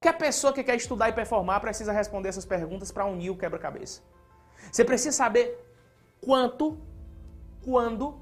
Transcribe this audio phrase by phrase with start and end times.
[0.00, 3.36] Que a pessoa que quer estudar e performar precisa responder essas perguntas para unir o
[3.36, 4.02] quebra-cabeça.
[4.72, 5.62] Você precisa saber
[6.20, 6.78] quanto,
[7.62, 8.20] quando,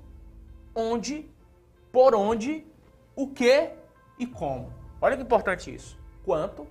[0.75, 1.31] onde,
[1.93, 2.67] por onde,
[3.17, 3.71] o que
[4.19, 4.73] e como.
[5.01, 5.99] Olha que importante isso.
[6.25, 6.67] Quanto,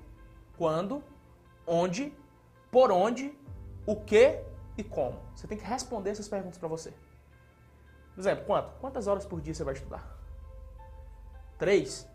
[0.58, 1.04] quando,
[1.66, 2.14] onde,
[2.72, 3.38] por onde,
[3.86, 4.40] o que
[4.78, 5.20] e como.
[5.36, 6.94] Você tem que responder essas perguntas para você.
[8.14, 8.72] Por exemplo, quanto?
[8.80, 10.17] Quantas horas por dia você vai estudar?
[11.58, 12.08] Três?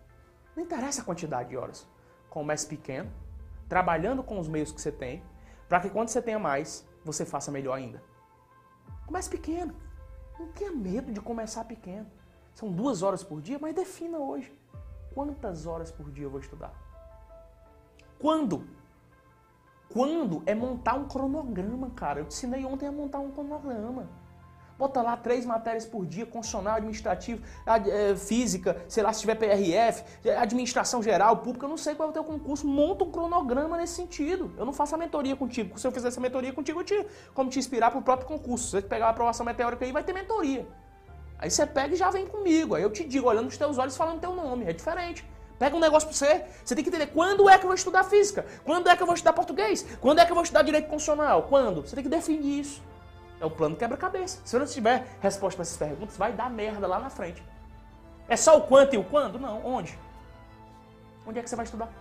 [0.56, 1.86] Não interessa a quantidade de horas.
[2.30, 3.10] Comece pequeno,
[3.68, 5.22] trabalhando com os meios que você tem,
[5.68, 8.02] para que quando você tenha mais, você faça melhor ainda.
[9.06, 9.74] Comece pequeno.
[10.38, 12.06] Não tenha medo de começar pequeno.
[12.54, 14.52] São duas horas por dia, mas defina hoje.
[15.14, 16.72] Quantas horas por dia eu vou estudar?
[18.18, 18.66] Quando?
[19.92, 22.20] Quando é montar um cronograma, cara.
[22.20, 24.08] Eu te ensinei ontem a montar um cronograma.
[24.82, 30.02] Bota lá três matérias por dia, constitucional, administrativo, é, física, sei lá, se tiver PRF,
[30.40, 32.66] administração geral, pública, eu não sei qual é o teu concurso.
[32.66, 34.52] Monta um cronograma nesse sentido.
[34.58, 35.78] Eu não faço a mentoria contigo.
[35.78, 38.64] Se eu fizer essa mentoria contigo, eu te, como te inspirar para o próprio concurso.
[38.64, 40.66] Se você pegar a aprovação meteórica aí, vai ter mentoria.
[41.38, 42.74] Aí você pega e já vem comigo.
[42.74, 44.64] Aí eu te digo, olhando nos teus olhos, falando teu nome.
[44.64, 45.24] É diferente.
[45.60, 46.44] Pega um negócio pra você.
[46.64, 49.06] Você tem que entender quando é que eu vou estudar física, quando é que eu
[49.06, 51.82] vou estudar português, quando é que eu vou estudar direito constitucional, quando.
[51.82, 52.82] Você tem que definir isso.
[53.42, 54.40] É o plano quebra-cabeça.
[54.44, 57.42] Se não tiver resposta para essas perguntas, vai dar merda lá na frente.
[58.28, 59.36] É só o quanto e o quando?
[59.36, 59.66] Não.
[59.66, 59.98] Onde?
[61.26, 61.92] Onde é que você vai estudar?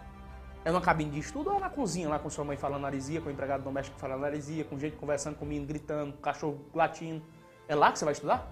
[0.64, 3.20] É numa cabine de estudo ou é na cozinha lá com sua mãe falando aresia,
[3.20, 6.60] com o empregado doméstico falando aresia, com gente conversando com o menino gritando, com cachorro
[6.76, 7.24] latindo?
[7.68, 8.48] É lá que você vai estudar?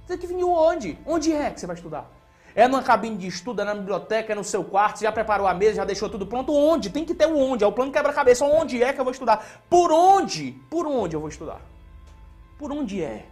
[0.00, 0.98] Você tem que vir onde?
[1.06, 2.10] Onde é que você vai estudar?
[2.52, 5.54] É numa cabine de estudo, é na biblioteca, é no seu quarto, já preparou a
[5.54, 6.52] mesa, já deixou tudo pronto.
[6.52, 6.90] Onde?
[6.90, 7.62] Tem que ter o onde.
[7.62, 8.44] É o plano quebra-cabeça.
[8.44, 9.62] Onde é que eu vou estudar?
[9.70, 10.50] Por onde?
[10.68, 11.60] Por onde eu vou estudar?
[12.64, 13.26] Por onde é?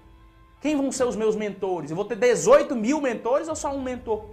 [0.61, 1.89] Quem vão ser os meus mentores?
[1.89, 4.27] Eu vou ter 18 mil mentores ou só um mentor?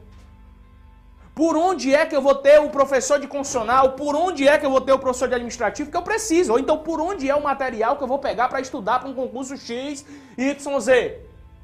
[1.33, 3.93] Por onde é que eu vou ter o professor de constitucional?
[3.93, 6.51] Por onde é que eu vou ter o professor de administrativo que eu preciso?
[6.51, 9.13] Ou então por onde é o material que eu vou pegar para estudar para um
[9.13, 10.05] concurso X,
[10.37, 11.21] Y, Z?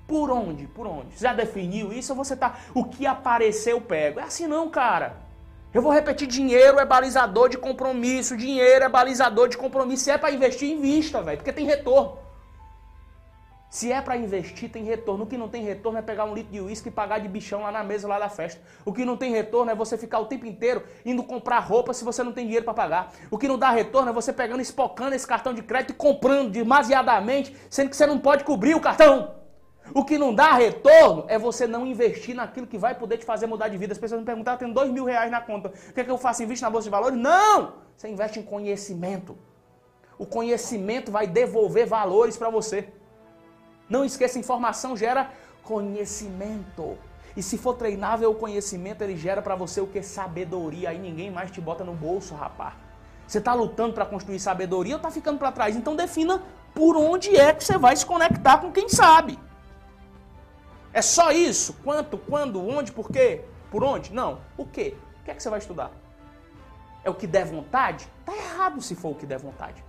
[0.07, 0.67] Por onde?
[0.67, 1.19] Por onde?
[1.19, 2.57] Já definiu isso ou você tá.
[2.73, 4.21] O que aparecer eu pego?
[4.21, 5.17] É assim não, cara.
[5.73, 10.05] Eu vou repetir: dinheiro é balizador de compromisso, dinheiro é balizador de compromisso.
[10.05, 12.23] Se é para investir, invista, velho, porque tem retorno.
[13.69, 15.25] Se é para investir, tem retorno.
[15.25, 17.61] O que não tem retorno é pegar um litro de uísque e pagar de bichão
[17.61, 18.61] lá na mesa, lá da festa.
[18.85, 22.03] O que não tem retorno é você ficar o tempo inteiro indo comprar roupa se
[22.03, 23.11] você não tem dinheiro para pagar.
[23.29, 26.51] O que não dá retorno é você pegando, espocando esse cartão de crédito e comprando
[26.51, 29.35] demasiadamente, sendo que você não pode cobrir o cartão.
[29.93, 33.45] O que não dá retorno é você não investir naquilo que vai poder te fazer
[33.45, 33.93] mudar de vida.
[33.93, 36.09] As pessoas me perguntam, eu tenho dois mil reais na conta, o que, é que
[36.09, 36.41] eu faço?
[36.41, 37.19] Invisto na Bolsa de Valores?
[37.19, 37.73] Não!
[37.95, 39.37] Você investe em conhecimento.
[40.17, 42.89] O conhecimento vai devolver valores para você.
[43.89, 45.31] Não esqueça, informação gera
[45.63, 46.97] conhecimento.
[47.35, 50.01] E se for treinável o conhecimento, ele gera para você o que?
[50.01, 50.89] Sabedoria.
[50.89, 52.73] Aí ninguém mais te bota no bolso, rapaz.
[53.27, 55.75] Você está lutando para construir sabedoria ou está ficando para trás?
[55.75, 56.41] Então defina
[56.73, 59.39] por onde é que você vai se conectar com quem sabe.
[60.93, 61.73] É só isso?
[61.83, 63.43] Quanto, quando, onde, por quê?
[63.69, 64.13] Por onde?
[64.13, 64.39] Não.
[64.57, 64.95] O quê?
[65.21, 65.91] O que é que você vai estudar?
[67.03, 68.07] É o que der vontade?
[68.25, 69.83] Tá errado se for o que der vontade.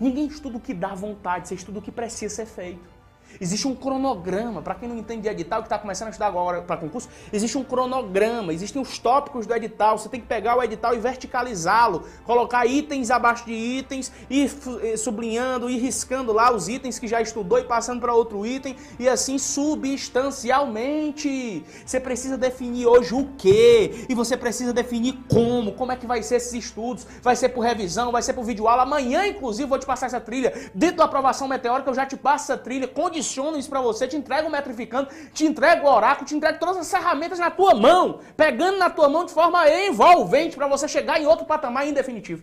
[0.00, 2.99] Ninguém estuda o que dá vontade, você estuda o que precisa ser feito.
[3.38, 6.62] Existe um cronograma, para quem não entende de edital, que está começando a estudar agora
[6.62, 10.62] para concurso, existe um cronograma, existem os tópicos do edital, você tem que pegar o
[10.62, 14.50] edital e verticalizá-lo, colocar itens abaixo de itens, ir
[14.82, 18.74] eh, sublinhando, ir riscando lá os itens que já estudou e passando para outro item,
[18.98, 21.64] e assim substancialmente.
[21.84, 26.22] Você precisa definir hoje o que, e você precisa definir como, como é que vai
[26.22, 29.78] ser esses estudos, vai ser por revisão, vai ser por vídeo aula, amanhã inclusive vou
[29.78, 33.19] te passar essa trilha, dentro da aprovação meteórica eu já te passo essa trilha, condição
[33.20, 36.78] condiciono isso para você, te entrego o metrificando, te entrego o oráculo, te entrego todas
[36.78, 41.20] as ferramentas na tua mão, pegando na tua mão de forma envolvente para você chegar
[41.20, 42.42] em outro patamar indefinitivo.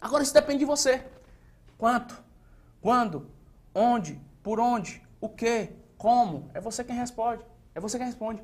[0.00, 1.04] Agora isso depende de você.
[1.78, 2.20] Quanto?
[2.80, 3.30] Quando?
[3.74, 4.20] Onde?
[4.42, 5.02] Por onde?
[5.20, 5.70] O que?
[5.96, 6.50] Como?
[6.52, 7.44] É você quem responde.
[7.74, 8.42] É você quem responde.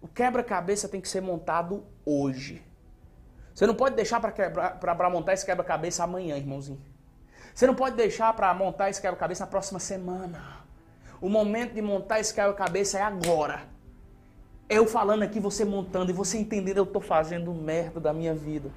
[0.00, 2.62] O quebra-cabeça tem que ser montado hoje.
[3.52, 6.80] Você não pode deixar para montar esse quebra-cabeça amanhã, irmãozinho.
[7.54, 10.58] Você não pode deixar para montar esse quebra-cabeça na próxima semana.
[11.20, 13.62] O momento de montar esse quebra-cabeça é agora.
[14.68, 18.70] Eu falando aqui, você montando e você entendendo, eu estou fazendo merda da minha vida.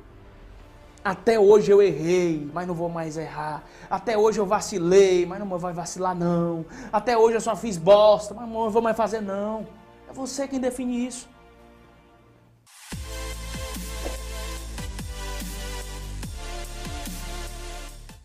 [1.03, 3.63] Até hoje eu errei, mas não vou mais errar.
[3.89, 6.63] Até hoje eu vacilei, mas não vou vacilar não.
[6.94, 9.68] Até hoje eu só fiz bosta, mas não vou mais fazer não.
[10.07, 11.27] É você quem define isso.